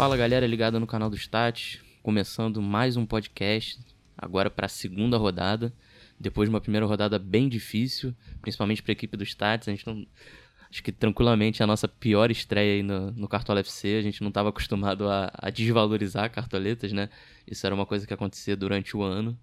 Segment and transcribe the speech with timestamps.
[0.00, 3.78] Fala galera ligada no canal do Stats, começando mais um podcast,
[4.16, 5.74] agora para a segunda rodada,
[6.18, 9.86] depois de uma primeira rodada bem difícil, principalmente para a equipe do Stats, a gente
[9.86, 10.06] não
[10.70, 14.30] acho que tranquilamente a nossa pior estreia aí no, no Cartola FC, a gente não
[14.30, 17.10] estava acostumado a, a, desvalorizar cartoletas, né?
[17.46, 19.38] Isso era uma coisa que acontecia durante o ano.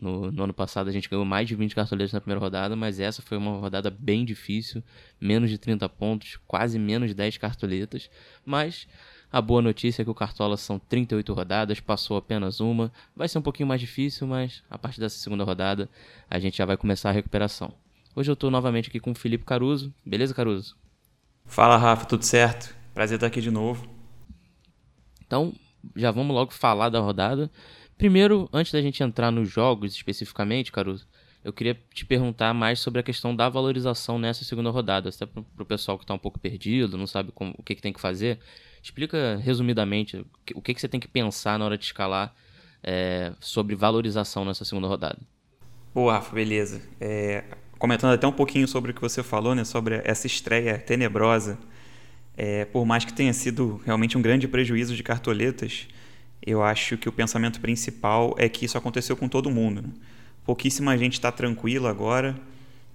[0.00, 3.00] No, no, ano passado a gente ganhou mais de 20 cartoletas na primeira rodada, mas
[3.00, 4.80] essa foi uma rodada bem difícil,
[5.20, 8.08] menos de 30 pontos, quase menos de 10 cartoletas,
[8.46, 8.86] mas
[9.30, 12.90] a boa notícia é que o Cartola são 38 rodadas, passou apenas uma.
[13.14, 15.88] Vai ser um pouquinho mais difícil, mas a partir dessa segunda rodada
[16.30, 17.74] a gente já vai começar a recuperação.
[18.16, 19.92] Hoje eu estou novamente aqui com o Felipe Caruso.
[20.04, 20.76] Beleza, Caruso?
[21.44, 22.74] Fala, Rafa, tudo certo?
[22.94, 23.86] Prazer estar aqui de novo.
[25.26, 25.54] Então,
[25.94, 27.50] já vamos logo falar da rodada.
[27.98, 31.06] Primeiro, antes da gente entrar nos jogos especificamente, Caruso,
[31.44, 35.08] eu queria te perguntar mais sobre a questão da valorização nessa segunda rodada.
[35.08, 37.82] Até para o pessoal que está um pouco perdido, não sabe como, o que, que
[37.82, 38.38] tem que fazer.
[38.82, 42.34] Explica resumidamente o que, que você tem que pensar na hora de escalar
[42.82, 45.18] é, sobre valorização nessa segunda rodada.
[45.94, 46.82] Boa, Rafa, beleza.
[47.00, 47.44] É,
[47.78, 51.58] comentando até um pouquinho sobre o que você falou, né, sobre essa estreia tenebrosa,
[52.36, 55.88] é, por mais que tenha sido realmente um grande prejuízo de cartoletas,
[56.44, 59.82] eu acho que o pensamento principal é que isso aconteceu com todo mundo.
[59.82, 59.88] Né?
[60.48, 62.34] Pouquíssima gente está tranquila agora,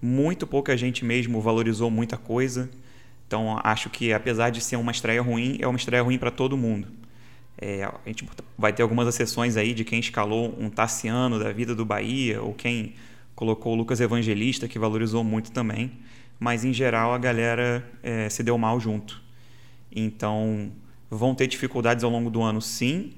[0.01, 2.67] muito pouca gente mesmo valorizou muita coisa.
[3.27, 6.57] Então, acho que apesar de ser uma estreia ruim, é uma estreia ruim para todo
[6.57, 6.87] mundo.
[7.55, 11.75] É, a gente vai ter algumas exceções aí de quem escalou um Tassiano da vida
[11.75, 12.95] do Bahia, ou quem
[13.35, 15.91] colocou o Lucas Evangelista, que valorizou muito também.
[16.39, 19.21] Mas, em geral, a galera é, se deu mal junto.
[19.95, 20.71] Então,
[21.07, 23.13] vão ter dificuldades ao longo do ano, sim.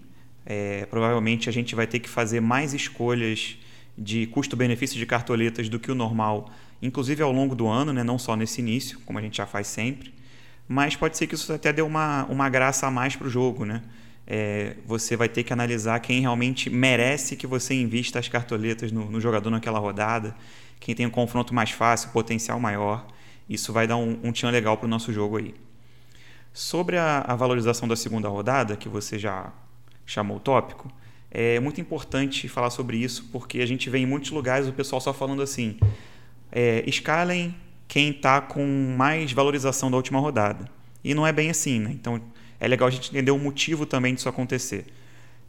[0.46, 3.60] É, provavelmente a gente vai ter que fazer mais escolhas
[3.98, 6.52] de custo-benefício de cartoletas do que o normal
[6.82, 8.04] inclusive ao longo do ano, né?
[8.04, 10.14] não só nesse início, como a gente já faz sempre.
[10.68, 13.66] Mas pode ser que isso até dê uma, uma graça a mais para o jogo.
[13.66, 13.82] Né?
[14.26, 19.10] É, você vai ter que analisar quem realmente merece que você invista as cartoletas no,
[19.10, 20.36] no jogador naquela rodada,
[20.80, 23.06] quem tem um confronto mais fácil, potencial maior.
[23.48, 25.54] Isso vai dar um, um tchan legal para o nosso jogo aí.
[26.52, 29.52] Sobre a, a valorização da segunda rodada, que você já
[30.06, 30.92] chamou o tópico,
[31.38, 35.02] é muito importante falar sobre isso, porque a gente vê em muitos lugares o pessoal
[35.02, 35.78] só falando assim:
[36.50, 37.54] é, escalem
[37.90, 38.66] quem está com
[38.98, 40.70] mais valorização da última rodada.
[41.04, 41.92] E não é bem assim, né?
[41.92, 42.22] Então
[42.58, 44.86] é legal a gente entender o motivo também disso acontecer.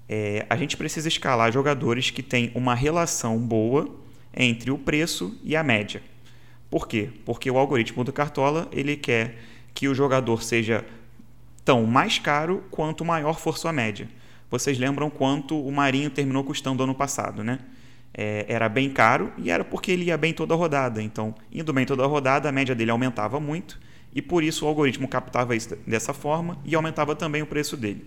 [0.08, 3.88] É, a gente precisa escalar jogadores que têm uma relação boa
[4.34, 6.02] entre o preço e a média.
[6.68, 7.10] Por quê?
[7.24, 9.38] Porque o algoritmo do Cartola ele quer
[9.72, 10.84] que o jogador seja
[11.64, 14.08] tão mais caro quanto maior for sua média.
[14.50, 17.58] Vocês lembram quanto o Marinho terminou custando ano passado, né?
[18.16, 21.02] é, era bem caro e era porque ele ia bem toda a rodada.
[21.02, 23.78] Então, indo bem toda a rodada, a média dele aumentava muito
[24.14, 28.06] e por isso o algoritmo captava isso dessa forma e aumentava também o preço dele.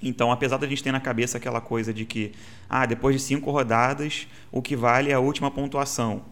[0.00, 2.30] Então, apesar da gente ter na cabeça aquela coisa de que,
[2.70, 6.22] ah, depois de cinco rodadas, o que vale é a última pontuação.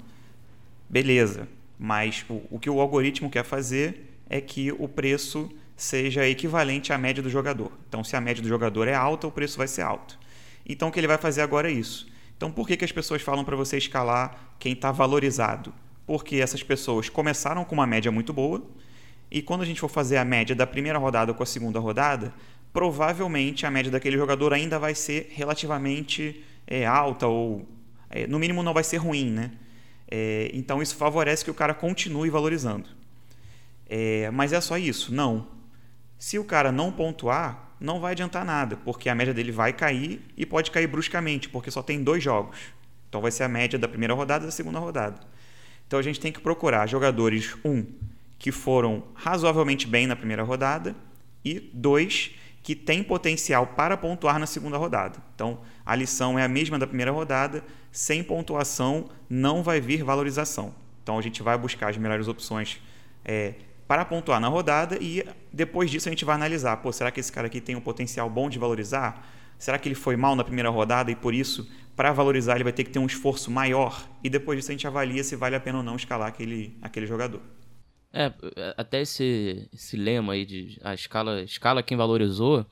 [0.88, 6.92] Beleza, mas o, o que o algoritmo quer fazer é que o preço seja equivalente
[6.92, 7.70] à média do jogador.
[7.88, 10.18] Então, se a média do jogador é alta, o preço vai ser alto.
[10.66, 12.06] Então, o que ele vai fazer agora é isso
[12.36, 15.72] então, por que, que as pessoas falam para você escalar quem está valorizado?
[16.06, 18.62] Porque essas pessoas começaram com uma média muito boa
[19.30, 22.32] e quando a gente for fazer a média da primeira rodada com a segunda rodada,
[22.72, 27.66] provavelmente a média daquele jogador ainda vai ser relativamente é, alta ou,
[28.10, 29.52] é, no mínimo, não vai ser ruim, né?
[30.08, 32.88] É, então, isso favorece que o cara continue valorizando.
[33.88, 35.12] É, mas é só isso?
[35.12, 35.48] Não.
[36.18, 40.22] Se o cara não pontuar, não vai adiantar nada, porque a média dele vai cair
[40.36, 42.58] e pode cair bruscamente, porque só tem dois jogos.
[43.08, 45.20] Então vai ser a média da primeira rodada e da segunda rodada.
[45.86, 47.84] Então a gente tem que procurar jogadores, um,
[48.38, 50.96] que foram razoavelmente bem na primeira rodada,
[51.44, 55.22] e dois, que têm potencial para pontuar na segunda rodada.
[55.34, 57.62] Então a lição é a mesma da primeira rodada,
[57.92, 60.74] sem pontuação não vai vir valorização.
[61.02, 62.80] Então a gente vai buscar as melhores opções
[63.24, 63.54] é,
[63.86, 67.30] para pontuar na rodada e depois disso a gente vai analisar, pô, será que esse
[67.30, 69.26] cara aqui tem um potencial bom de valorizar?
[69.58, 72.72] Será que ele foi mal na primeira rodada e por isso, para valorizar, ele vai
[72.72, 74.06] ter que ter um esforço maior?
[74.22, 77.06] E depois disso a gente avalia se vale a pena ou não escalar aquele, aquele
[77.06, 77.40] jogador.
[78.12, 78.32] É,
[78.76, 82.66] até esse, esse lema aí de a escala, escala quem valorizou,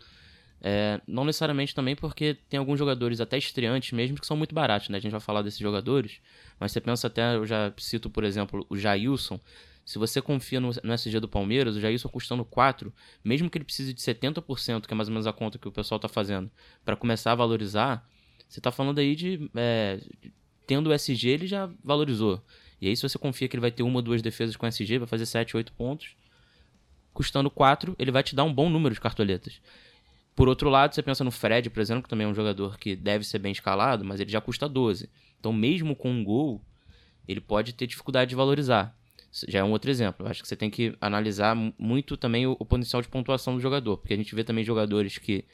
[0.60, 4.88] é, não necessariamente também porque tem alguns jogadores até estreantes mesmo que são muito baratos,
[4.88, 4.96] né?
[4.96, 6.20] A gente vai falar desses jogadores,
[6.58, 9.38] mas você pensa até, eu já cito, por exemplo, o Jailson,
[9.84, 12.92] se você confia no, no SG do Palmeiras, o Jailson custando 4,
[13.22, 15.72] mesmo que ele precise de 70%, que é mais ou menos a conta que o
[15.72, 16.50] pessoal está fazendo,
[16.84, 18.08] para começar a valorizar,
[18.48, 19.50] você está falando aí de.
[19.54, 20.00] É,
[20.66, 22.42] tendo o SG, ele já valorizou.
[22.80, 24.98] E aí, se você confia que ele vai ter uma ou duas defesas com SG,
[24.98, 26.16] vai fazer 7, 8 pontos,
[27.12, 29.60] custando 4, ele vai te dar um bom número de cartoletas.
[30.34, 32.96] Por outro lado, você pensa no Fred, por exemplo, que também é um jogador que
[32.96, 35.08] deve ser bem escalado, mas ele já custa 12.
[35.38, 36.64] Então, mesmo com um gol,
[37.28, 38.96] ele pode ter dificuldade de valorizar.
[39.48, 40.24] Já é um outro exemplo.
[40.24, 43.60] Eu acho que você tem que analisar muito também o, o potencial de pontuação do
[43.60, 45.44] jogador, porque a gente vê também jogadores que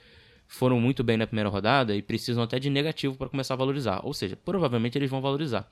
[0.46, 4.00] foram muito bem na primeira rodada e precisam até de negativo para começar a valorizar.
[4.04, 5.70] Ou seja, provavelmente eles vão valorizar.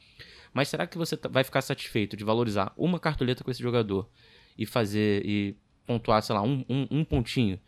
[0.54, 4.08] Mas será que você tá, vai ficar satisfeito de valorizar uma cartoleta com esse jogador
[4.56, 7.58] e fazer e pontuar, sei lá, um, um, um pontinho?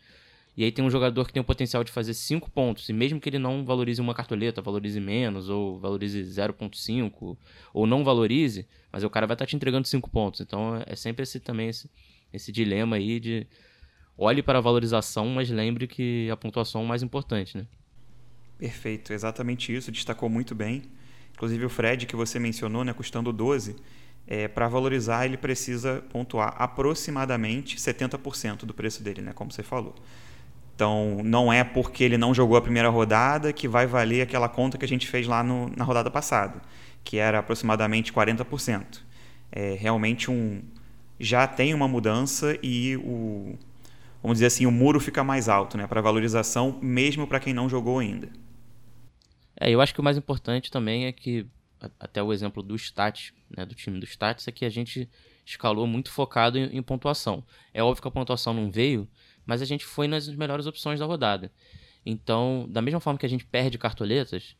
[0.55, 3.19] E aí tem um jogador que tem o potencial de fazer 5 pontos, e mesmo
[3.19, 7.37] que ele não valorize uma cartoleta, valorize menos, ou valorize 0.5,
[7.73, 10.41] ou não valorize, mas o cara vai estar tá te entregando 5 pontos.
[10.41, 11.89] Então é sempre esse também esse,
[12.33, 13.47] esse dilema aí de
[14.17, 17.65] olhe para a valorização, mas lembre que a pontuação é o mais importante, né?
[18.57, 20.83] Perfeito, exatamente isso, destacou muito bem.
[21.33, 23.75] Inclusive o Fred que você mencionou, né, custando 12,
[24.27, 29.95] é, para valorizar ele precisa pontuar aproximadamente 70% do preço dele, né, como você falou.
[30.81, 34.79] Então, não é porque ele não jogou a primeira rodada que vai valer aquela conta
[34.79, 36.59] que a gente fez lá no, na rodada passada,
[37.03, 38.99] que era aproximadamente 40%.
[39.51, 40.59] É realmente um
[41.19, 43.59] já tem uma mudança e o
[44.23, 47.69] vamos dizer assim, o muro fica mais alto, né, para valorização, mesmo para quem não
[47.69, 48.29] jogou ainda.
[49.59, 51.45] É, eu acho que o mais importante também é que
[51.99, 55.07] até o exemplo do Stats, né, do time do Stats, é que a gente
[55.45, 57.43] escalou muito focado em, em pontuação.
[57.71, 59.07] É óbvio que a pontuação não veio,
[59.45, 61.51] mas a gente foi nas melhores opções da rodada.
[62.05, 64.55] Então, da mesma forma que a gente perde cartoletas,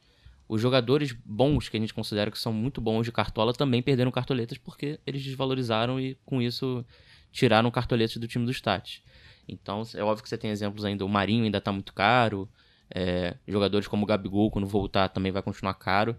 [0.48, 4.12] os jogadores bons, que a gente considera que são muito bons de cartola, também perderam
[4.12, 6.86] cartoletas porque eles desvalorizaram e, com isso,
[7.32, 9.02] tiraram cartoletas do time do Stats.
[9.48, 11.06] Então, é óbvio que você tem exemplos ainda.
[11.06, 12.50] O Marinho ainda está muito caro.
[12.94, 16.16] É, jogadores como o Gabigol, quando voltar, também vai continuar caro.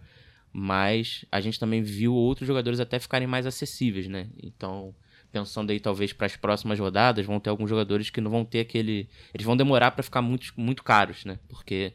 [0.52, 4.28] Mas a gente também viu outros jogadores até ficarem mais acessíveis, né?
[4.42, 4.94] Então,
[5.32, 8.60] pensando aí talvez para as próximas rodadas, vão ter alguns jogadores que não vão ter
[8.60, 9.08] aquele.
[9.32, 11.38] Eles vão demorar para ficar muito, muito caros, né?
[11.48, 11.94] Porque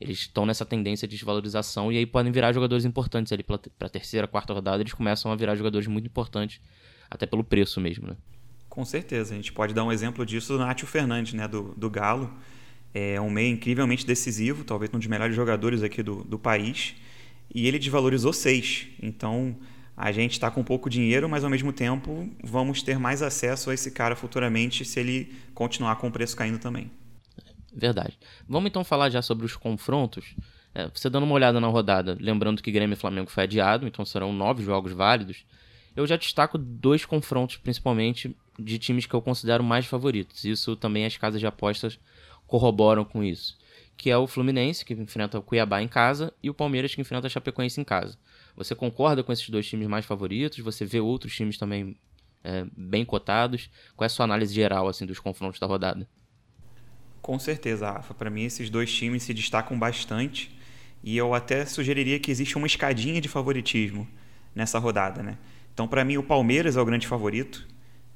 [0.00, 4.28] eles estão nessa tendência de desvalorização e aí podem virar jogadores importantes ali para terceira,
[4.28, 4.82] quarta rodada.
[4.82, 6.60] Eles começam a virar jogadores muito importantes,
[7.10, 8.16] até pelo preço mesmo, né?
[8.68, 9.32] Com certeza.
[9.32, 11.48] A gente pode dar um exemplo disso do Nátio Fernandes, né?
[11.48, 12.32] Do, do Galo.
[12.92, 16.94] É um meio incrivelmente decisivo, talvez um dos melhores jogadores aqui do, do país.
[17.52, 18.88] E ele desvalorizou seis.
[19.02, 19.56] Então
[19.96, 23.74] a gente está com pouco dinheiro, mas ao mesmo tempo vamos ter mais acesso a
[23.74, 26.90] esse cara futuramente se ele continuar com o preço caindo também.
[27.72, 28.18] Verdade.
[28.48, 30.34] Vamos então falar já sobre os confrontos.
[30.74, 34.04] É, você dando uma olhada na rodada, lembrando que Grêmio e Flamengo foi adiado, então
[34.04, 35.44] serão nove jogos válidos.
[35.94, 40.44] Eu já destaco dois confrontos, principalmente, de times que eu considero mais favoritos.
[40.44, 41.98] Isso também as casas de apostas
[42.46, 43.56] corroboram com isso.
[43.96, 47.28] Que é o Fluminense, que enfrenta o Cuiabá em casa, e o Palmeiras, que enfrenta
[47.28, 48.18] a Chapecoense em casa.
[48.56, 50.58] Você concorda com esses dois times mais favoritos?
[50.58, 51.96] Você vê outros times também
[52.42, 53.68] é, bem cotados?
[53.96, 56.08] Qual é a sua análise geral assim dos confrontos da rodada?
[57.20, 58.14] Com certeza, Rafa.
[58.14, 60.54] Para mim, esses dois times se destacam bastante
[61.02, 64.06] e eu até sugeriria que existe uma escadinha de favoritismo
[64.54, 65.38] nessa rodada, né?
[65.72, 67.66] Então, para mim, o Palmeiras é o grande favorito.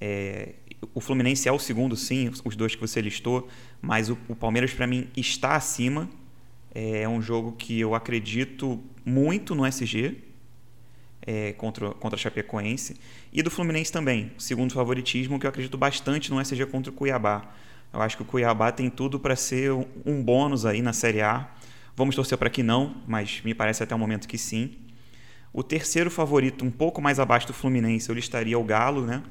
[0.01, 0.55] É,
[0.95, 3.49] o Fluminense é o segundo, sim, os dois que você listou,
[3.83, 6.09] mas o, o Palmeiras, para mim, está acima.
[6.73, 10.28] É um jogo que eu acredito muito no SG
[11.29, 12.97] é, contra, contra a Chapecoense.
[13.31, 17.53] E do Fluminense também, segundo favoritismo, que eu acredito bastante no SG contra o Cuiabá.
[17.93, 19.71] Eu acho que o Cuiabá tem tudo para ser
[20.07, 21.47] um bônus aí na Série A.
[21.95, 24.79] Vamos torcer para que não, mas me parece até o momento que sim.
[25.53, 29.23] O terceiro favorito, um pouco mais abaixo do Fluminense, eu listaria o Galo, né?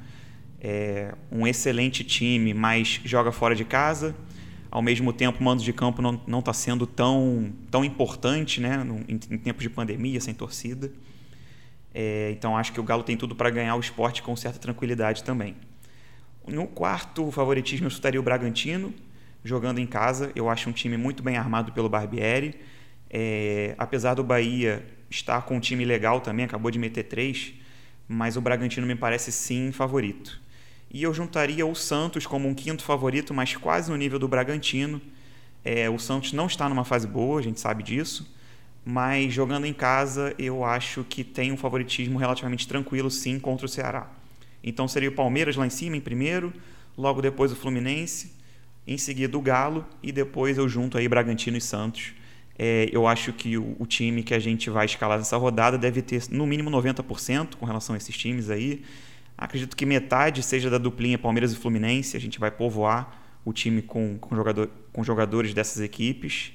[0.60, 4.14] É um excelente time, mas joga fora de casa.
[4.70, 8.86] Ao mesmo tempo, o mando de campo não está sendo tão, tão importante né?
[9.08, 10.92] em, em tempos de pandemia, sem torcida.
[11.94, 15.24] É, então acho que o Galo tem tudo para ganhar o esporte com certa tranquilidade
[15.24, 15.56] também.
[16.46, 18.94] No quarto favoritismo eu estaria o Bragantino,
[19.44, 20.32] jogando em casa.
[20.34, 22.58] Eu acho um time muito bem armado pelo Barbieri.
[23.10, 27.54] É, apesar do Bahia estar com um time legal também, acabou de meter três,
[28.06, 30.40] mas o Bragantino me parece sim favorito.
[30.90, 35.00] E eu juntaria o Santos como um quinto favorito, mas quase no nível do Bragantino.
[35.64, 38.37] É, o Santos não está numa fase boa, a gente sabe disso
[38.90, 43.68] mas jogando em casa eu acho que tem um favoritismo relativamente tranquilo sim contra o
[43.68, 44.10] Ceará.
[44.64, 46.50] Então seria o Palmeiras lá em cima em primeiro,
[46.96, 48.32] logo depois o Fluminense,
[48.86, 52.14] em seguida o Galo e depois eu junto aí Bragantino e Santos.
[52.58, 56.00] É, eu acho que o, o, time que a gente vai escalar nessa rodada deve
[56.00, 58.82] ter no mínimo 90% com relação a esses times aí.
[59.36, 62.16] Acredito que metade seja da duplinha Palmeiras e Fluminense.
[62.16, 66.52] A gente vai povoar o time com, com, jogador, com jogadores dessas equipes.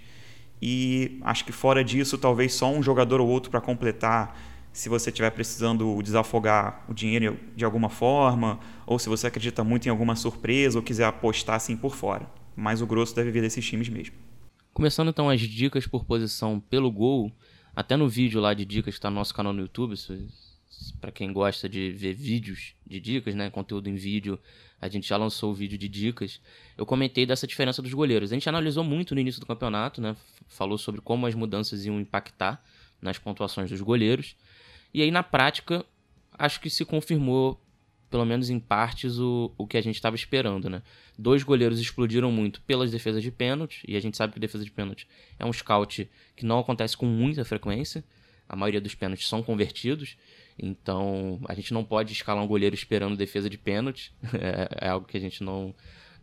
[0.66, 4.40] E acho que fora disso, talvez só um jogador ou outro para completar,
[4.72, 9.88] se você estiver precisando desafogar o dinheiro de alguma forma, ou se você acredita muito
[9.88, 12.26] em alguma surpresa ou quiser apostar assim por fora.
[12.56, 14.16] mas o grosso deve vir desses times mesmo.
[14.74, 17.30] Começando então as dicas por posição pelo gol,
[17.76, 19.96] até no vídeo lá de dicas que está no nosso canal no YouTube,
[21.02, 24.40] para quem gosta de ver vídeos de dicas, né, conteúdo em vídeo,
[24.84, 26.42] a gente já lançou o vídeo de dicas.
[26.78, 28.32] Eu comentei dessa diferença dos goleiros.
[28.32, 30.14] A gente analisou muito no início do campeonato, né,
[30.48, 32.62] falou sobre como as mudanças iam impactar
[33.02, 34.36] nas pontuações dos goleiros.
[34.94, 35.86] E aí na prática,
[36.38, 37.60] acho que se confirmou
[38.10, 40.84] pelo menos em partes, o, o que a gente estava esperando, né?
[41.18, 44.70] Dois goleiros explodiram muito pelas defesas de pênalti, e a gente sabe que defesa de
[44.70, 45.08] pênalti
[45.40, 48.04] é um scout que não acontece com muita frequência.
[48.48, 50.18] A maioria dos pênaltis são convertidos,
[50.58, 54.14] então a gente não pode escalar um goleiro esperando defesa de pênalti.
[54.34, 55.74] É, é algo que a gente não,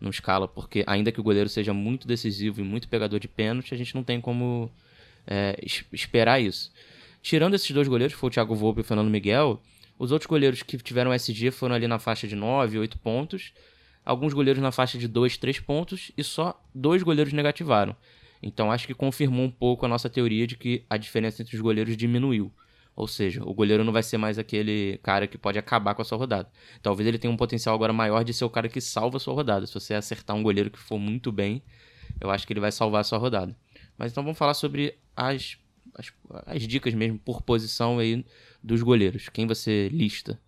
[0.00, 3.74] não escala, porque ainda que o goleiro seja muito decisivo e muito pegador de pênalti,
[3.74, 4.70] a gente não tem como
[5.26, 5.56] é,
[5.92, 6.72] esperar isso.
[7.22, 9.60] Tirando esses dois goleiros, que foi o Thiago Volpe e o Fernando Miguel,
[10.00, 13.52] os outros goleiros que tiveram SG foram ali na faixa de 9, 8 pontos.
[14.02, 16.10] Alguns goleiros na faixa de 2, 3 pontos.
[16.16, 17.94] E só dois goleiros negativaram.
[18.42, 21.60] Então acho que confirmou um pouco a nossa teoria de que a diferença entre os
[21.60, 22.52] goleiros diminuiu.
[22.96, 26.04] Ou seja, o goleiro não vai ser mais aquele cara que pode acabar com a
[26.04, 26.50] sua rodada.
[26.82, 29.34] Talvez ele tenha um potencial agora maior de ser o cara que salva a sua
[29.34, 29.66] rodada.
[29.66, 31.62] Se você acertar um goleiro que for muito bem,
[32.20, 33.56] eu acho que ele vai salvar a sua rodada.
[33.96, 35.56] Mas então vamos falar sobre as,
[35.94, 36.12] as,
[36.46, 38.24] as dicas mesmo por posição aí
[38.62, 39.28] dos goleiros?
[39.28, 40.40] Quem você lista?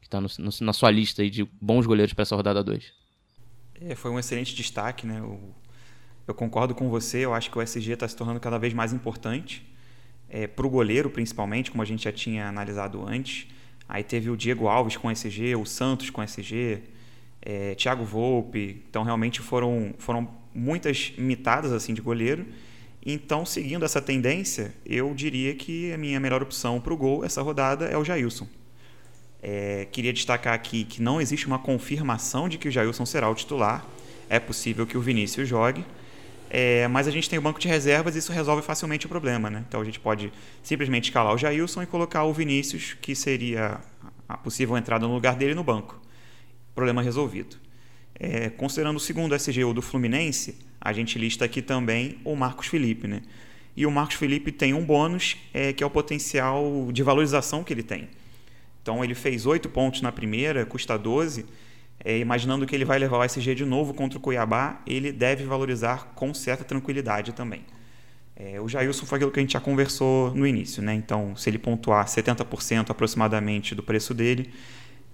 [0.00, 2.92] Que está na sua lista aí de bons goleiros para essa rodada 2?
[3.80, 5.18] É, foi um excelente destaque, né?
[5.18, 5.54] Eu,
[6.26, 8.92] eu, concordo com você, eu acho que o SG está se tornando cada vez mais
[8.92, 9.66] importante.
[10.28, 13.46] É, para o goleiro, principalmente, como a gente já tinha analisado antes.
[13.88, 16.82] Aí teve o Diego Alves com SG, o Santos com SG,
[17.40, 18.82] é, Thiago Volpe.
[18.90, 22.44] Então, realmente foram, foram muitas mitadas assim de goleiro.
[23.08, 27.40] Então, seguindo essa tendência, eu diria que a minha melhor opção para o gol essa
[27.40, 28.48] rodada é o Jailson.
[29.40, 33.34] É, queria destacar aqui que não existe uma confirmação de que o Jailson será o
[33.36, 33.86] titular.
[34.28, 35.84] É possível que o Vinícius jogue.
[36.48, 39.50] É, mas a gente tem o banco de reservas e isso resolve facilmente o problema.
[39.50, 39.64] Né?
[39.68, 43.80] Então a gente pode simplesmente escalar o Jailson e colocar o Vinícius, que seria
[44.28, 46.00] a possível entrada no lugar dele no banco.
[46.74, 47.56] Problema resolvido.
[48.18, 53.06] É, considerando o segundo SGU do Fluminense, a gente lista aqui também o Marcos Felipe.
[53.06, 53.22] Né?
[53.76, 57.72] E o Marcos Felipe tem um bônus, é, que é o potencial de valorização que
[57.72, 58.08] ele tem.
[58.82, 61.44] Então ele fez 8 pontos na primeira, custa 12.
[62.04, 65.44] É, imaginando que ele vai levar o SG de novo contra o Cuiabá, ele deve
[65.44, 67.64] valorizar com certa tranquilidade também.
[68.38, 70.92] É, o Jailson foi aquilo que a gente já conversou no início, né?
[70.92, 74.52] Então, se ele pontuar 70% aproximadamente do preço dele,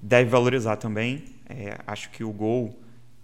[0.02, 1.24] deve valorizar também.
[1.48, 2.76] É, acho que o gol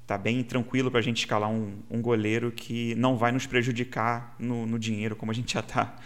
[0.07, 4.35] tá bem tranquilo para a gente escalar um, um, goleiro que não vai nos prejudicar
[4.39, 5.97] no, no dinheiro, como a gente já está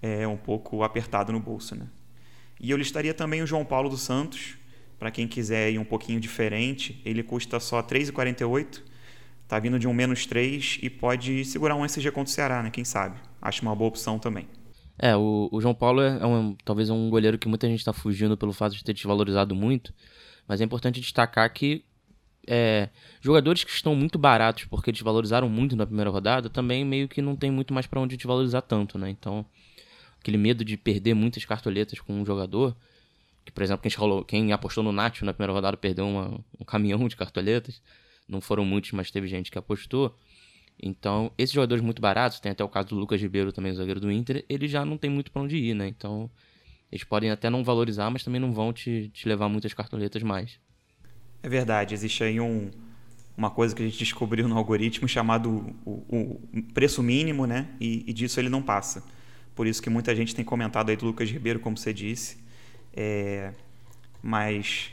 [0.00, 1.76] é, um pouco apertado no bolso.
[1.76, 1.86] Né?
[2.58, 4.56] E eu listaria também o João Paulo dos Santos,
[5.02, 8.82] para quem quiser ir um pouquinho diferente, ele custa só R$ 3,48,
[9.42, 12.70] está vindo de um menos 3 e pode segurar um SG contra o Ceará, né?
[12.70, 13.18] quem sabe.
[13.40, 14.46] Acho uma boa opção também.
[14.96, 18.36] É, o, o João Paulo é um, talvez um goleiro que muita gente está fugindo
[18.36, 19.92] pelo fato de ter desvalorizado muito,
[20.46, 21.84] mas é importante destacar que
[22.46, 22.88] é,
[23.20, 27.34] jogadores que estão muito baratos porque desvalorizaram muito na primeira rodada também meio que não
[27.34, 29.10] tem muito mais para onde desvalorizar tanto, né?
[29.10, 29.44] Então,
[30.20, 32.76] aquele medo de perder muitas cartoletas com um jogador,
[33.44, 37.06] que por exemplo, quem, quem apostou no Nacho na primeira rodada perdeu uma, um caminhão
[37.08, 37.82] de cartoletas,
[38.28, 40.16] não foram muitos, mas teve gente que apostou.
[40.82, 44.10] Então, esses jogadores muito baratos, tem até o caso do Lucas Ribeiro também, zagueiro do
[44.10, 45.86] Inter, ele já não tem muito para onde ir, né?
[45.86, 46.30] Então,
[46.90, 50.58] eles podem até não valorizar, mas também não vão te, te levar muitas cartoletas mais.
[51.42, 52.70] É verdade, existe aí um,
[53.36, 57.68] uma coisa que a gente descobriu no algoritmo chamado o, o preço mínimo, né?
[57.80, 59.02] E, e, disso ele não passa.
[59.54, 62.41] Por isso que muita gente tem comentado aí do Lucas Ribeiro, como você disse.
[62.94, 63.52] É,
[64.22, 64.92] mas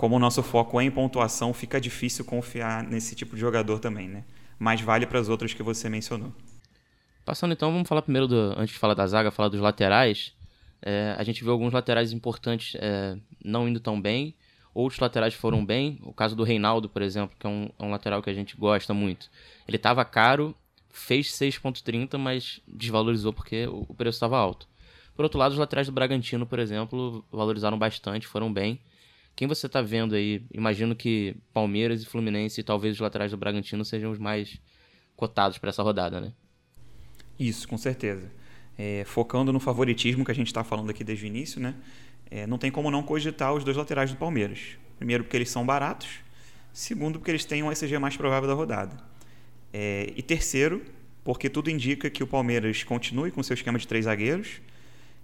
[0.00, 4.08] como o nosso foco é em pontuação, fica difícil confiar nesse tipo de jogador também,
[4.08, 4.24] né?
[4.58, 6.32] Mas vale para as outras que você mencionou.
[7.24, 10.32] Passando então, vamos falar primeiro, do, antes de falar da zaga, falar dos laterais.
[10.80, 14.34] É, a gente viu alguns laterais importantes é, não indo tão bem.
[14.72, 15.98] Outros laterais foram bem.
[16.02, 18.56] O caso do Reinaldo, por exemplo, que é um, é um lateral que a gente
[18.56, 19.30] gosta muito.
[19.68, 20.54] Ele estava caro,
[20.88, 24.69] fez 6,30, mas desvalorizou porque o, o preço estava alto.
[25.20, 28.80] Por outro lado, os laterais do Bragantino, por exemplo, valorizaram bastante, foram bem.
[29.36, 30.42] Quem você está vendo aí?
[30.50, 34.58] Imagino que Palmeiras e Fluminense talvez os laterais do Bragantino sejam os mais
[35.14, 36.32] cotados para essa rodada, né?
[37.38, 38.32] Isso, com certeza.
[38.78, 41.74] É, focando no favoritismo que a gente está falando aqui desde o início, né?
[42.30, 44.78] é, não tem como não cogitar os dois laterais do Palmeiras.
[44.96, 46.20] Primeiro, porque eles são baratos.
[46.72, 48.96] Segundo, porque eles têm um SG mais provável da rodada.
[49.70, 50.82] É, e terceiro,
[51.22, 54.62] porque tudo indica que o Palmeiras continue com seu esquema de três zagueiros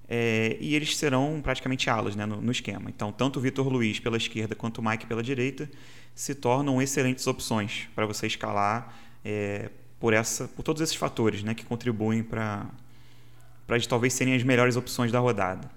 [0.09, 2.89] é, e eles serão praticamente alas né, no, no, esquema.
[2.89, 5.69] Então, tanto o Vitor Luiz pela esquerda quanto o Mike pela direita
[6.15, 11.55] se tornam excelentes opções para você escalar é, por essa, por todos esses fatores, né,
[11.55, 12.67] que contribuem para
[13.89, 15.69] talvez serem as melhores opções da rodada.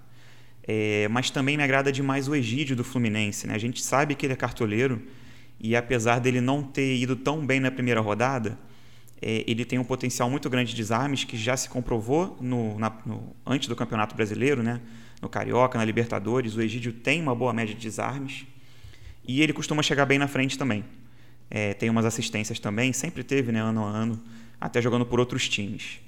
[0.62, 3.46] É, mas também me agrada demais o Egídio do Fluminense.
[3.46, 3.54] Né?
[3.54, 5.02] A gente sabe que ele é cartoleiro
[5.58, 8.56] e apesar dele não ter ido tão bem na primeira rodada,
[9.22, 12.90] é, ele tem um potencial muito grande de desarmes que já se comprovou no, na,
[13.04, 14.80] no, antes do Campeonato Brasileiro, né?
[15.20, 16.56] no Carioca, na Libertadores.
[16.56, 18.46] O Egídio tem uma boa média de desarmes
[19.26, 20.84] e ele costuma chegar bem na frente também.
[21.50, 24.22] É, tem umas assistências também, sempre teve né, ano a ano,
[24.60, 26.00] até jogando por outros times.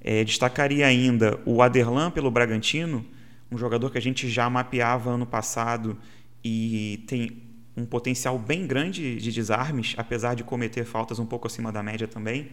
[0.00, 3.04] É, destacaria ainda o Aderlan pelo Bragantino,
[3.50, 5.96] um jogador que a gente já mapeava ano passado
[6.42, 7.47] e tem
[7.78, 12.08] um potencial bem grande de desarmes, apesar de cometer faltas um pouco acima da média
[12.08, 12.50] também.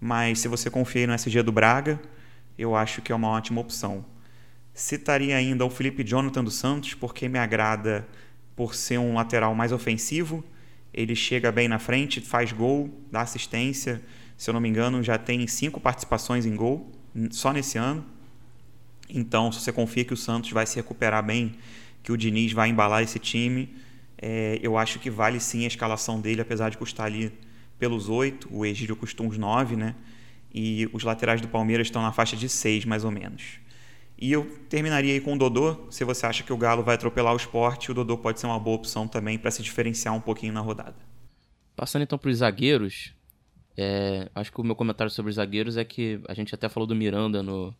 [0.00, 2.00] Mas se você confia no SG do Braga,
[2.58, 4.04] eu acho que é uma ótima opção.
[4.74, 8.06] Citaria ainda o Felipe Jonathan dos Santos, porque me agrada
[8.56, 10.42] por ser um lateral mais ofensivo.
[10.92, 14.02] Ele chega bem na frente, faz gol, dá assistência.
[14.36, 16.90] Se eu não me engano, já tem cinco participações em gol
[17.30, 18.04] só nesse ano.
[19.08, 21.54] Então, se você confia que o Santos vai se recuperar bem,
[22.02, 23.68] que o Diniz vai embalar esse time,
[24.20, 27.32] é, eu acho que vale sim a escalação dele, apesar de custar ali
[27.78, 29.94] pelos oito, o Egídio custa uns nove, né?
[30.52, 33.58] E os laterais do Palmeiras estão na faixa de seis, mais ou menos.
[34.18, 35.90] E eu terminaria aí com o Dodô.
[35.90, 38.60] Se você acha que o Galo vai atropelar o esporte, o Dodô pode ser uma
[38.60, 40.96] boa opção também para se diferenciar um pouquinho na rodada.
[41.74, 43.14] Passando então para os zagueiros,
[43.74, 46.86] é, acho que o meu comentário sobre os zagueiros é que a gente até falou
[46.86, 47.74] do Miranda no,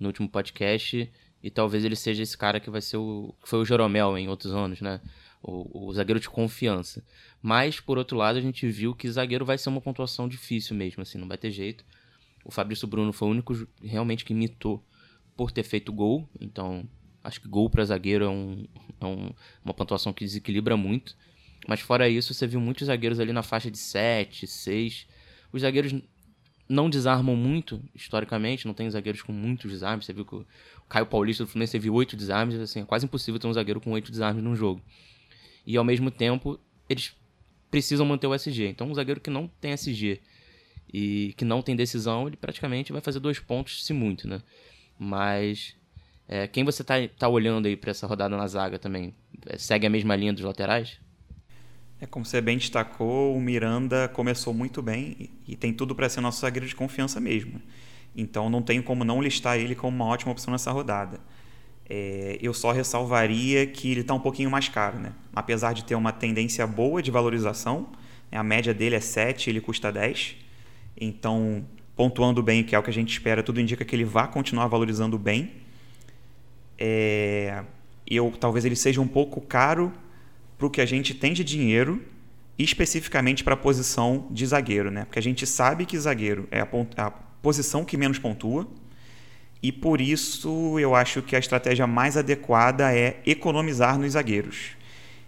[0.00, 3.58] no último podcast e talvez ele seja esse cara que vai ser o que foi
[3.58, 4.98] o Jeromel em outros anos, né?
[5.42, 7.04] O, o, zagueiro de confiança.
[7.42, 11.02] Mas, por outro lado, a gente viu que zagueiro vai ser uma pontuação difícil mesmo,
[11.02, 11.84] assim, não vai ter jeito.
[12.44, 14.84] O Fabrício Bruno foi o único realmente que imitou
[15.36, 16.88] por ter feito gol, então
[17.24, 18.66] acho que gol para zagueiro é, um,
[19.00, 19.32] é um,
[19.64, 21.16] uma pontuação que desequilibra muito.
[21.66, 25.06] Mas fora isso, você viu muitos zagueiros ali na faixa de 7, 6.
[25.52, 25.94] Os zagueiros
[26.68, 30.04] não desarmam muito, historicamente, não tem zagueiros com muitos desarmes.
[30.06, 30.46] Você viu que o
[30.88, 33.92] Caio Paulista do Fluminense teve 8 desarmes, assim, é quase impossível ter um zagueiro com
[33.92, 34.82] 8 desarmes num jogo
[35.66, 37.14] e ao mesmo tempo eles
[37.70, 38.68] precisam manter o SG.
[38.68, 40.20] Então, um zagueiro que não tem SG
[40.92, 44.42] e que não tem decisão, ele praticamente vai fazer dois pontos, se muito, né?
[44.98, 45.74] Mas
[46.28, 49.14] é, quem você tá, tá olhando aí para essa rodada na zaga também?
[49.46, 51.00] É, segue a mesma linha dos laterais?
[52.00, 56.08] É como você bem destacou, o Miranda começou muito bem e, e tem tudo para
[56.08, 57.60] ser nosso zagueiro de confiança mesmo.
[58.14, 61.20] Então não tem como não listar ele como uma ótima opção nessa rodada.
[61.94, 65.12] É, eu só ressalvaria que ele está um pouquinho mais caro, né?
[65.36, 67.86] Apesar de ter uma tendência boa de valorização,
[68.30, 68.38] né?
[68.38, 70.36] a média dele é 7, ele custa 10.
[70.98, 71.62] Então,
[71.94, 74.68] pontuando bem, que é o que a gente espera, tudo indica que ele vai continuar
[74.68, 75.52] valorizando bem.
[76.78, 77.62] É,
[78.06, 79.92] eu talvez ele seja um pouco caro
[80.56, 82.02] para o que a gente tem de dinheiro,
[82.58, 85.04] especificamente para a posição de zagueiro, né?
[85.04, 88.66] Porque a gente sabe que zagueiro é a, a posição que menos pontua
[89.62, 94.70] e por isso eu acho que a estratégia mais adequada é economizar nos zagueiros.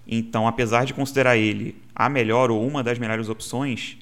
[0.06, 3.96] Então, apesar de considerar ele a melhor ou uma das melhores opções,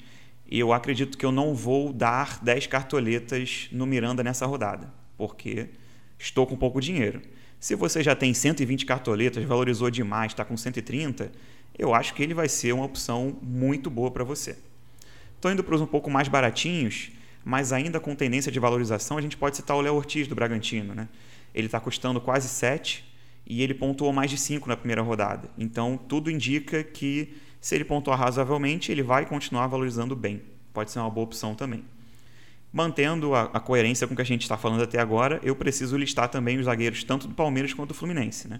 [0.49, 5.69] eu acredito que eu não vou dar 10 cartoletas no Miranda nessa rodada, porque
[6.17, 7.21] estou com pouco dinheiro.
[7.59, 11.31] Se você já tem 120 cartoletas, valorizou demais, está com 130,
[11.77, 14.57] eu acho que ele vai ser uma opção muito boa para você.
[15.35, 17.11] Estou indo para os um pouco mais baratinhos
[17.43, 20.93] mas ainda com tendência de valorização, a gente pode citar o Léo Ortiz do Bragantino.
[20.95, 21.09] Né?
[21.53, 23.03] Ele está custando quase 7
[23.45, 25.49] e ele pontuou mais de 5 na primeira rodada.
[25.57, 30.41] Então, tudo indica que se ele pontuar razoavelmente, ele vai continuar valorizando bem.
[30.73, 31.83] Pode ser uma boa opção também.
[32.71, 35.95] Mantendo a, a coerência com o que a gente está falando até agora, eu preciso
[35.95, 38.47] listar também os zagueiros tanto do Palmeiras quanto do Fluminense.
[38.47, 38.59] Né?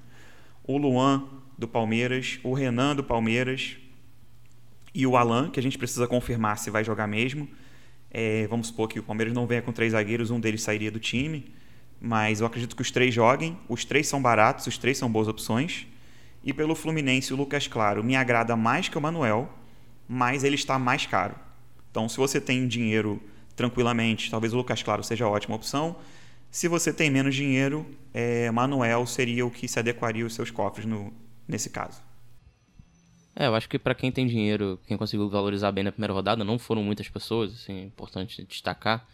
[0.64, 1.24] O Luan
[1.58, 3.78] do Palmeiras, o Renan do Palmeiras
[4.94, 7.48] e o Alan, que a gente precisa confirmar se vai jogar mesmo.
[8.14, 11.00] É, vamos supor que o Palmeiras não venha com três zagueiros, um deles sairia do
[11.00, 11.52] time.
[12.00, 13.58] Mas eu acredito que os três joguem.
[13.68, 15.88] Os três são baratos, os três são boas opções.
[16.44, 19.50] E pelo Fluminense, o Lucas Claro me agrada mais que o Manuel,
[20.08, 21.36] mas ele está mais caro.
[21.90, 23.22] Então, se você tem dinheiro
[23.56, 25.96] tranquilamente, talvez o Lucas Claro seja a ótima opção.
[26.52, 30.86] Se você tem menos dinheiro, é, Manuel seria o que se adequaria aos seus cofres
[30.86, 31.14] no,
[31.48, 32.02] nesse caso.
[33.36, 36.44] É, eu acho que para quem tem dinheiro, quem conseguiu valorizar bem na primeira rodada,
[36.44, 39.08] não foram muitas pessoas, assim, é importante destacar.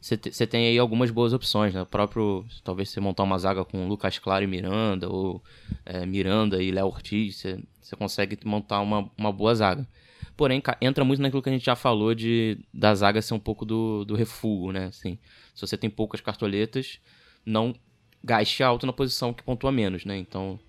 [0.00, 1.82] Você tem aí algumas boas opções, né?
[1.82, 5.42] O próprio, talvez você montar uma zaga com Lucas Claro e Miranda, ou
[5.84, 7.44] é, Miranda e Léo Ortiz,
[7.80, 9.88] você consegue montar uma, uma boa zaga.
[10.36, 13.64] Porém, entra muito naquilo que a gente já falou de da zaga ser um pouco
[13.64, 14.86] do, do refúgio, né?
[14.86, 15.18] Assim,
[15.54, 17.00] se você tem poucas cartoletas,
[17.44, 17.74] não
[18.22, 20.16] gaste alto na posição que pontua menos, né?
[20.18, 20.60] Então,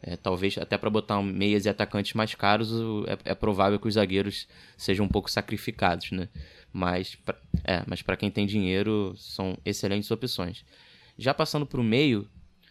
[0.00, 2.70] É, talvez até para botar meias e atacantes mais caros,
[3.06, 6.28] é, é, provável que os zagueiros sejam um pouco sacrificados, né?
[6.72, 10.64] Mas, pra, é, mas para quem tem dinheiro, são excelentes opções.
[11.16, 12.28] Já passando para o meio,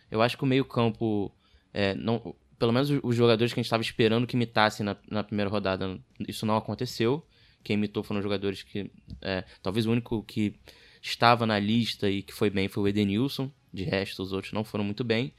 [0.09, 1.29] eu acho que o meio campo,
[1.73, 5.23] é, não, pelo menos os jogadores que a gente estava esperando que imitassem na, na
[5.23, 7.25] primeira rodada, isso não aconteceu.
[7.61, 8.89] Quem imitou foram jogadores que,
[9.21, 10.55] é, talvez o único que
[11.01, 13.51] estava na lista e que foi bem foi o Edenilson.
[13.73, 15.33] De resto, os outros não foram muito bem.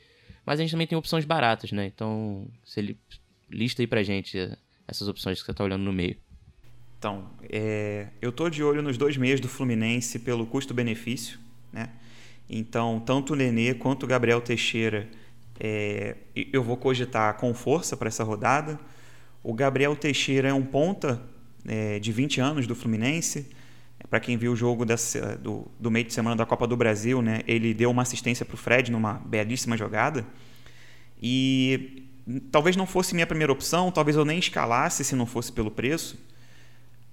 [0.49, 1.85] Mas a gente também tem opções baratas, né?
[1.85, 2.99] Então, se ele
[3.51, 4.57] lista aí pra gente eh,
[4.87, 6.17] essas opções que você tá olhando no meio.
[6.99, 11.39] Então, é, eu tô de olho nos dois meios do Fluminense pelo custo-benefício,
[11.71, 11.91] né?
[12.49, 15.07] Então, tanto o Nenê quanto o Gabriel Teixeira,
[15.61, 18.81] é, eu vou cogitar com força para essa rodada.
[19.43, 21.21] O Gabriel Teixeira é um ponta
[21.67, 23.51] é, de 20 anos do Fluminense.
[24.09, 27.21] Para quem viu o jogo dessa, do, do meio de semana da Copa do Brasil,
[27.21, 30.25] né, ele deu uma assistência para o Fred numa belíssima jogada.
[31.21, 32.07] E
[32.51, 36.19] talvez não fosse minha primeira opção, talvez eu nem escalasse se não fosse pelo preço,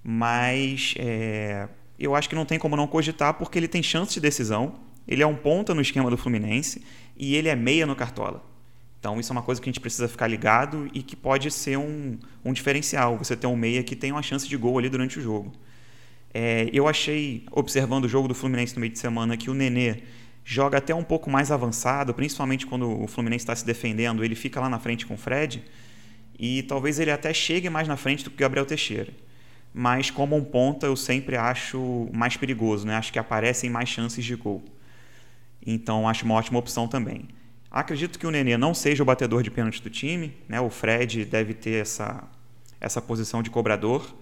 [0.02, 1.68] mas é,
[1.98, 4.74] eu acho que não tem como não cogitar porque ele tem chance de decisão,
[5.06, 6.84] ele é um ponta no esquema do Fluminense
[7.16, 8.44] e ele é meia no Cartola.
[8.98, 11.76] Então isso é uma coisa que a gente precisa ficar ligado e que pode ser
[11.78, 15.18] um, um diferencial, você ter um meia que tem uma chance de gol ali durante
[15.18, 15.52] o jogo.
[16.38, 20.02] É, eu achei, observando o jogo do Fluminense no meio de semana, que o Nenê
[20.44, 24.60] joga até um pouco mais avançado, principalmente quando o Fluminense está se defendendo, ele fica
[24.60, 25.64] lá na frente com o Fred,
[26.38, 29.14] e talvez ele até chegue mais na frente do que o Gabriel Teixeira.
[29.72, 32.96] Mas como um ponta eu sempre acho mais perigoso, né?
[32.96, 34.62] acho que aparecem mais chances de gol.
[35.66, 37.28] Então acho uma ótima opção também.
[37.70, 40.60] Acredito que o Nenê não seja o batedor de pênalti do time, né?
[40.60, 42.24] o Fred deve ter essa,
[42.78, 44.14] essa posição de cobrador,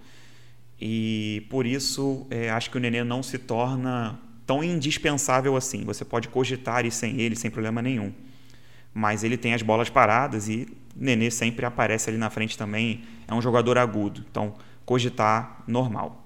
[0.80, 5.84] e por isso é, acho que o Nenê não se torna tão indispensável assim.
[5.84, 8.12] Você pode cogitar ir sem ele sem problema nenhum.
[8.92, 13.02] Mas ele tem as bolas paradas e Nenê sempre aparece ali na frente também.
[13.26, 14.24] É um jogador agudo.
[14.30, 16.24] Então, cogitar normal.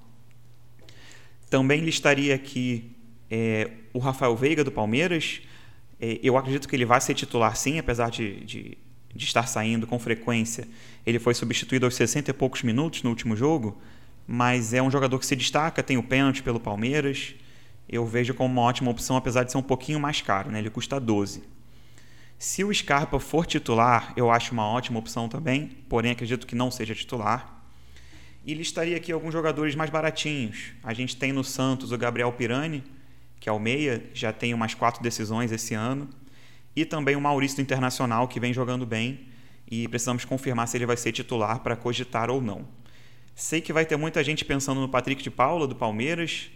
[1.48, 2.96] Também listaria aqui
[3.30, 5.40] é, o Rafael Veiga do Palmeiras.
[6.00, 8.78] É, eu acredito que ele vai ser titular sim, apesar de, de,
[9.14, 10.68] de estar saindo com frequência.
[11.06, 13.80] Ele foi substituído aos 60 e poucos minutos no último jogo
[14.30, 17.34] mas é um jogador que se destaca, tem o pênalti pelo Palmeiras.
[17.88, 20.58] Eu vejo como uma ótima opção, apesar de ser um pouquinho mais caro, né?
[20.58, 21.42] ele custa 12.
[22.38, 26.70] Se o Scarpa for titular, eu acho uma ótima opção também, porém acredito que não
[26.70, 27.64] seja titular.
[28.44, 30.72] E listaria aqui alguns jogadores mais baratinhos.
[30.84, 32.84] A gente tem no Santos o Gabriel Pirani,
[33.40, 36.06] que é o meia, já tem umas quatro decisões esse ano.
[36.76, 39.26] E também o Maurício Internacional, que vem jogando bem.
[39.70, 42.66] E precisamos confirmar se ele vai ser titular para cogitar ou não.
[43.38, 46.50] Sei que vai ter muita gente pensando no Patrick de Paula, do Palmeiras.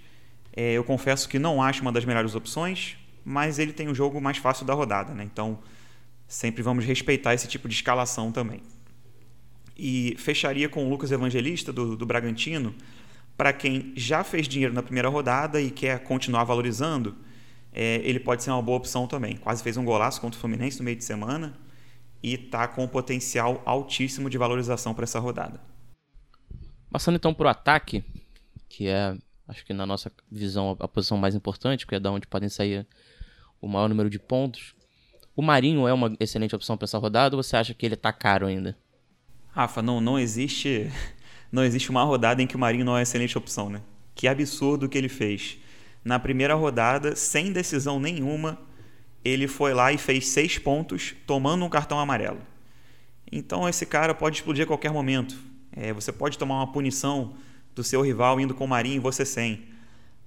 [0.52, 4.20] É, eu confesso que não acho uma das melhores opções, mas ele tem o jogo
[4.20, 5.22] mais fácil da rodada, né?
[5.22, 5.60] Então,
[6.26, 8.60] sempre vamos respeitar esse tipo de escalação também.
[9.78, 12.74] E fecharia com o Lucas Evangelista, do, do Bragantino.
[13.36, 17.14] Para quem já fez dinheiro na primeira rodada e quer continuar valorizando,
[17.72, 19.36] é, ele pode ser uma boa opção também.
[19.36, 21.56] Quase fez um golaço contra o Fluminense no meio de semana
[22.20, 25.71] e está com um potencial altíssimo de valorização para essa rodada.
[26.92, 28.04] Passando então para o ataque,
[28.68, 29.16] que é,
[29.48, 32.86] acho que na nossa visão, a posição mais importante, porque é da onde podem sair
[33.62, 34.74] o maior número de pontos.
[35.34, 38.12] O Marinho é uma excelente opção para essa rodada ou você acha que ele está
[38.12, 38.76] caro ainda?
[39.48, 40.92] Rafa, não, não existe
[41.50, 43.80] não existe uma rodada em que o Marinho não é excelente opção, né?
[44.14, 45.56] Que absurdo que ele fez.
[46.04, 48.58] Na primeira rodada, sem decisão nenhuma,
[49.24, 52.40] ele foi lá e fez seis pontos, tomando um cartão amarelo.
[53.30, 55.51] Então esse cara pode explodir a qualquer momento.
[55.74, 57.34] É, você pode tomar uma punição
[57.74, 59.64] do seu rival indo com o Marinho e você sem.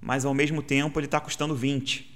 [0.00, 2.14] Mas ao mesmo tempo ele está custando 20.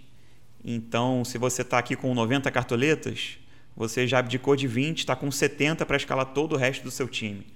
[0.65, 3.39] Então, se você está aqui com 90 cartoletas,
[3.75, 7.09] você já abdicou de 20, está com 70 para escalar todo o resto do seu
[7.09, 7.47] time.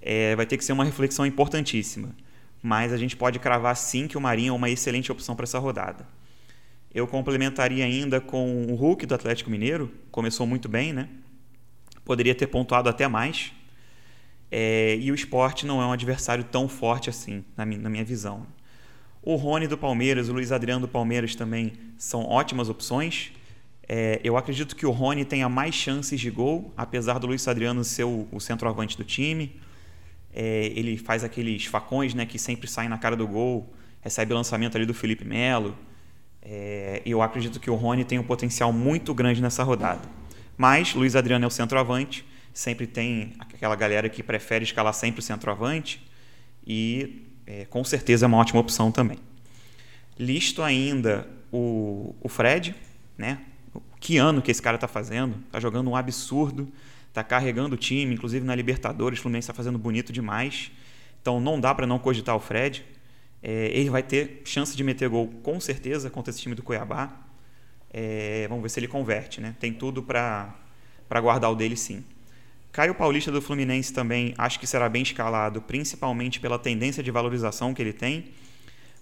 [0.00, 2.14] É, vai ter que ser uma reflexão importantíssima.
[2.62, 5.58] Mas a gente pode cravar sim que o Marinho é uma excelente opção para essa
[5.58, 6.06] rodada.
[6.92, 11.08] Eu complementaria ainda com o Hulk do Atlético Mineiro, começou muito bem, né?
[12.04, 13.52] Poderia ter pontuado até mais,
[14.50, 18.04] é, e o esporte não é um adversário tão forte assim, na minha, na minha
[18.04, 18.46] visão.
[19.22, 23.32] O Rony do Palmeiras, o Luiz Adriano do Palmeiras também são ótimas opções.
[23.86, 27.84] É, eu acredito que o Rony tenha mais chances de gol, apesar do Luiz Adriano
[27.84, 29.60] ser o, o centroavante do time.
[30.32, 34.36] É, ele faz aqueles facões né, que sempre saem na cara do gol, recebe o
[34.36, 35.76] lançamento ali do Felipe Melo.
[36.40, 40.08] É, eu acredito que o Rony tem um potencial muito grande nessa rodada.
[40.56, 45.22] Mas Luiz Adriano é o centroavante sempre tem aquela galera que prefere escalar sempre o
[45.22, 46.06] centroavante
[46.66, 49.18] e é, com certeza é uma ótima opção também.
[50.18, 52.74] Listo ainda o, o Fred,
[53.16, 53.40] né?
[53.98, 55.36] Que ano que esse cara está fazendo?
[55.46, 56.68] Está jogando um absurdo.
[57.08, 60.70] está carregando o time, inclusive na Libertadores, o Fluminense está fazendo bonito demais.
[61.20, 62.84] Então não dá para não cogitar o Fred.
[63.42, 67.10] É, ele vai ter chance de meter gol com certeza contra esse time do Cuiabá.
[67.92, 69.56] É, vamos ver se ele converte, né?
[69.58, 70.54] Tem tudo para
[71.20, 72.04] guardar o dele sim.
[72.72, 77.74] Caio Paulista do Fluminense também acho que será bem escalado, principalmente pela tendência de valorização
[77.74, 78.26] que ele tem,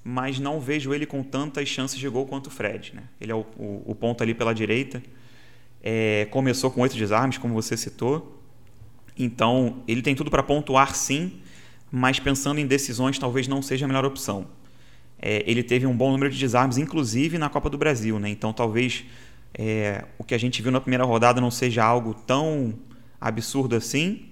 [0.03, 2.95] mas não vejo ele com tantas chances de gol quanto o Fred.
[2.95, 3.03] Né?
[3.21, 5.03] Ele é o, o, o ponto ali pela direita.
[5.83, 8.41] É, começou com oito desarmes, como você citou.
[9.19, 11.41] Então, ele tem tudo para pontuar sim,
[11.91, 14.47] mas pensando em decisões, talvez não seja a melhor opção.
[15.21, 18.19] É, ele teve um bom número de desarmes, inclusive na Copa do Brasil.
[18.19, 18.31] Né?
[18.31, 19.05] Então, talvez
[19.53, 22.75] é, o que a gente viu na primeira rodada não seja algo tão
[23.21, 24.27] absurdo assim,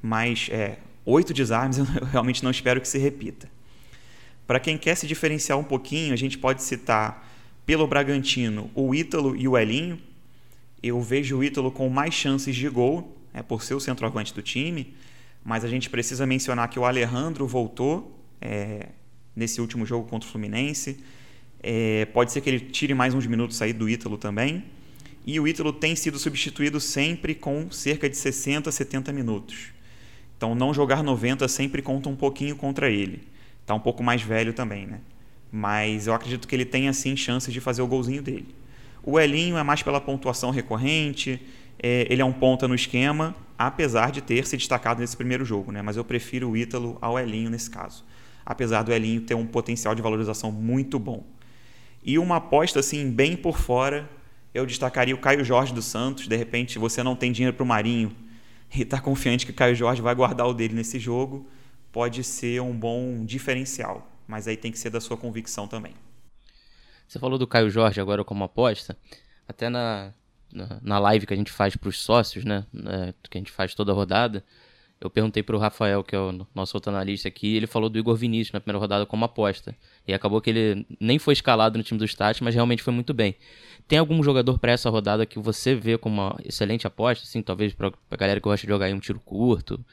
[0.00, 3.48] mas é, oito desarmes eu realmente não espero que se repita.
[4.46, 7.28] Para quem quer se diferenciar um pouquinho, a gente pode citar
[7.64, 9.98] pelo Bragantino o Ítalo e o Elinho.
[10.82, 14.42] Eu vejo o Ítalo com mais chances de gol, é, por ser o centroavante do
[14.42, 14.94] time,
[15.44, 18.88] mas a gente precisa mencionar que o Alejandro voltou é,
[19.34, 20.98] nesse último jogo contra o Fluminense.
[21.62, 24.64] É, pode ser que ele tire mais uns minutos aí do Ítalo também.
[25.24, 29.68] E o Ítalo tem sido substituído sempre com cerca de 60, 70 minutos.
[30.36, 33.22] Então, não jogar 90 sempre conta um pouquinho contra ele.
[33.60, 35.00] Está um pouco mais velho também, né?
[35.52, 38.52] Mas eu acredito que ele tem, assim, chances de fazer o golzinho dele.
[39.04, 41.40] O Elinho é mais pela pontuação recorrente,
[41.80, 45.70] é, ele é um ponta no esquema, apesar de ter se destacado nesse primeiro jogo,
[45.70, 45.82] né?
[45.82, 48.04] Mas eu prefiro o Ítalo ao Elinho nesse caso.
[48.44, 51.24] Apesar do Elinho ter um potencial de valorização muito bom.
[52.02, 54.08] E uma aposta, assim, bem por fora,
[54.54, 56.28] eu destacaria o Caio Jorge do Santos.
[56.28, 58.14] De repente, você não tem dinheiro para o Marinho
[58.74, 61.48] e está confiante que o Caio Jorge vai guardar o dele nesse jogo,
[61.90, 64.10] pode ser um bom diferencial.
[64.26, 65.94] Mas aí tem que ser da sua convicção também.
[67.06, 68.96] Você falou do Caio Jorge agora como aposta.
[69.46, 70.14] Até na,
[70.52, 72.64] na, na live que a gente faz para os sócios, né?
[72.74, 74.42] É, que a gente faz toda a rodada
[75.06, 77.98] eu perguntei para o Rafael, que é o nosso outro analista aqui, ele falou do
[77.98, 79.74] Igor Vinícius na primeira rodada como aposta.
[80.06, 83.12] E acabou que ele nem foi escalado no time do Stat, mas realmente foi muito
[83.12, 83.34] bem.
[83.88, 87.24] Tem algum jogador para essa rodada que você vê como uma excelente aposta?
[87.24, 89.84] Assim, talvez para a galera que gosta de jogar aí um tiro curto,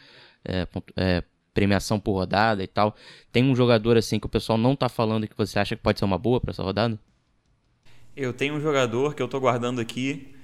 [0.45, 2.95] é, é, premiação por rodada e tal.
[3.31, 5.81] Tem um jogador assim que o pessoal não está falando e que você acha que
[5.81, 6.99] pode ser uma boa para essa rodada?
[8.15, 10.35] Eu tenho um jogador que eu estou guardando aqui,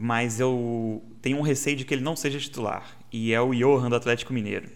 [0.00, 3.88] mas eu tenho um receio de que ele não seja titular e é o Johan
[3.88, 4.68] do Atlético Mineiro.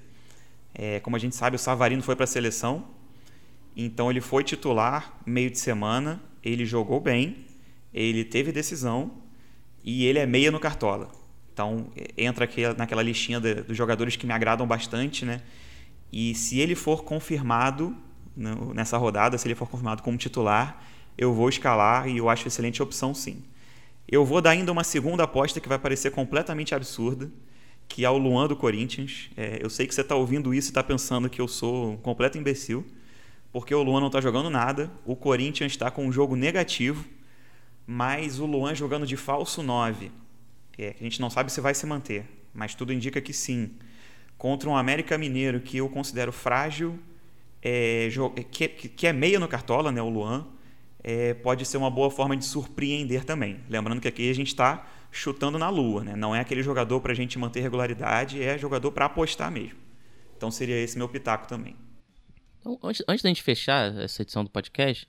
[0.75, 2.85] É, como a gente sabe, o Savarino foi para a seleção,
[3.77, 7.45] então ele foi titular meio de semana, ele jogou bem,
[7.93, 9.13] ele teve decisão
[9.85, 11.11] e ele é meia no Cartola.
[11.53, 15.41] Então entra aqui naquela listinha de, dos jogadores que me agradam bastante, né?
[16.13, 17.97] E se ele for confirmado
[18.37, 20.83] nessa rodada, se ele for confirmado como titular,
[21.17, 23.45] eu vou escalar e eu acho excelente opção sim.
[24.09, 27.31] Eu vou dar ainda uma segunda aposta que vai parecer completamente absurda,
[27.89, 29.31] que é o Luan do Corinthians.
[29.37, 31.97] É, eu sei que você está ouvindo isso e está pensando que eu sou um
[31.97, 32.85] completo imbecil,
[33.53, 37.05] porque o Luan não está jogando nada, o Corinthians está com um jogo negativo,
[37.87, 40.11] mas o Luan jogando de falso 9,
[40.79, 43.73] é, a gente não sabe se vai se manter, mas tudo indica que sim.
[44.37, 46.99] Contra um América Mineiro que eu considero frágil,
[47.63, 48.09] é,
[48.51, 50.47] que, que é meia no Cartola, né, o Luan,
[51.03, 53.61] é, pode ser uma boa forma de surpreender também.
[53.69, 56.17] Lembrando que aqui a gente está chutando na lua, né?
[56.17, 59.79] Não é aquele jogador para a gente manter regularidade, é jogador para apostar mesmo.
[60.37, 61.77] Então seria esse meu pitaco também.
[62.59, 65.09] Então, antes, antes da gente fechar essa edição do podcast,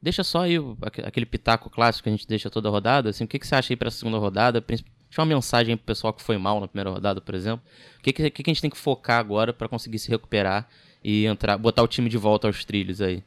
[0.00, 0.56] deixa só aí
[1.04, 3.10] aquele pitaco clássico que a gente deixa toda rodada.
[3.10, 4.62] Assim, o que, que você acha aí para a segunda rodada?
[4.62, 4.84] Deixa
[5.18, 7.64] uma mensagem pro pessoal que foi mal na primeira rodada, por exemplo.
[7.98, 10.66] O que, que, que a gente tem que focar agora para conseguir se recuperar
[11.02, 13.22] e entrar, botar o time de volta aos trilhos aí?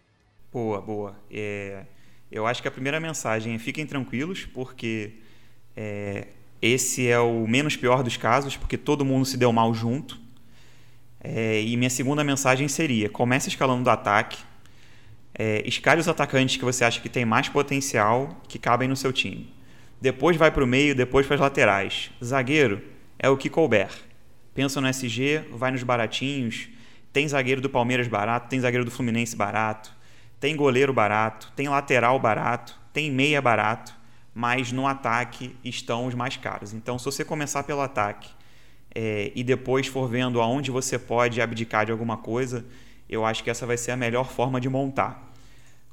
[0.51, 1.15] Boa, boa.
[1.30, 1.86] É,
[2.32, 5.13] eu acho que a primeira mensagem é fiquem tranquilos, porque
[5.78, 10.20] é, esse é o menos pior dos casos, porque todo mundo se deu mal junto.
[11.24, 14.40] É, e minha segunda mensagem seria: comece escalando do ataque,
[15.38, 19.13] é, escale os atacantes que você acha que tem mais potencial, que cabem no seu
[19.13, 19.54] time.
[20.02, 22.10] Depois vai para o meio, depois para as laterais.
[22.24, 22.82] Zagueiro
[23.20, 23.90] é o que couber.
[24.56, 26.70] Pensa no SG, vai nos baratinhos.
[27.13, 29.92] Tem zagueiro do Palmeiras barato, tem zagueiro do Fluminense barato,
[30.40, 33.96] tem goleiro barato, tem lateral barato, tem meia barato
[34.38, 36.71] mas no ataque estão os mais caros.
[36.71, 38.30] Então, se você começar pelo ataque
[38.93, 42.63] é, e depois for vendo aonde você pode abdicar de alguma coisa,
[43.10, 45.34] eu acho que essa vai ser a melhor forma de montar.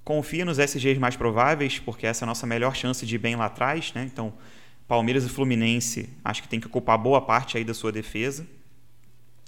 [0.05, 3.35] Confie nos SGs mais prováveis, porque essa é a nossa melhor chance de ir bem
[3.35, 3.95] lá atrás.
[3.95, 4.05] Né?
[4.13, 4.35] Então,
[4.87, 8.47] Palmeiras e Fluminense, acho que tem que ocupar boa parte aí da sua defesa.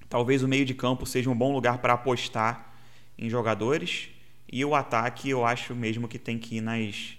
[0.09, 2.75] Talvez o meio de campo seja um bom lugar para apostar
[3.19, 4.09] em jogadores.
[4.51, 7.19] E o ataque, eu acho mesmo que tem que ir nas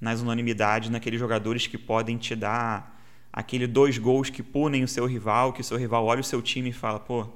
[0.00, 2.96] nas unanimidades naqueles jogadores que podem te dar
[3.32, 6.40] aquele dois gols que punem o seu rival, que o seu rival olha o seu
[6.40, 7.28] time e fala, pô,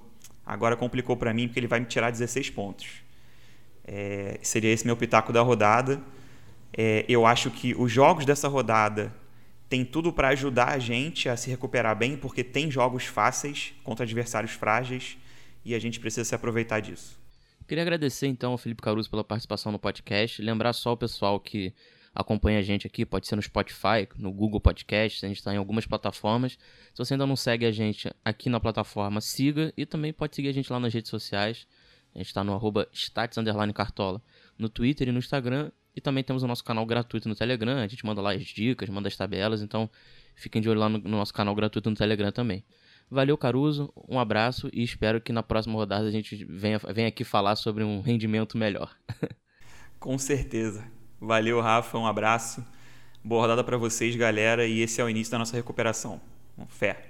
[0.45, 2.89] agora complicou para mim porque ele vai me tirar 16 pontos.
[3.85, 6.01] É, seria esse meu pitaco da rodada.
[6.77, 9.15] É, eu acho que os jogos dessa rodada
[9.69, 14.05] tem tudo para ajudar a gente a se recuperar bem, porque tem jogos fáceis contra
[14.05, 15.19] adversários frágeis
[15.65, 17.19] e a gente precisa se aproveitar disso.
[17.69, 20.43] Queria agradecer então ao Felipe Caruso pela participação no podcast.
[20.43, 21.73] Lembrar só o pessoal que
[22.15, 25.57] acompanha a gente aqui, pode ser no Spotify, no Google Podcast, a gente está em
[25.57, 26.59] algumas plataformas.
[26.93, 30.49] Se você ainda não segue a gente aqui na plataforma, siga e também pode seguir
[30.49, 31.67] a gente lá nas redes sociais.
[32.15, 32.89] A gente está no arroba
[33.75, 34.21] Cartola
[34.59, 35.71] no Twitter e no Instagram.
[35.95, 37.79] E também temos o nosso canal gratuito no Telegram.
[37.79, 39.63] A gente manda lá as dicas, manda as tabelas.
[39.63, 39.91] Então
[40.35, 42.65] fiquem de olho lá no, no nosso canal gratuito no Telegram também.
[43.11, 43.93] Valeu, Caruso.
[44.09, 47.83] Um abraço e espero que na próxima rodada a gente venha, venha aqui falar sobre
[47.83, 48.95] um rendimento melhor.
[49.99, 51.00] Com certeza.
[51.21, 51.99] Valeu, Rafa.
[51.99, 52.65] Um abraço.
[53.23, 54.67] Boa rodada para vocês, galera.
[54.67, 56.21] E esse é o início da nossa recuperação.
[56.69, 57.10] Fé.